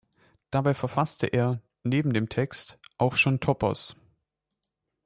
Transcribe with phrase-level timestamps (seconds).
[0.49, 3.95] Dabei verfasste er, neben dem Text, auch schon Topos.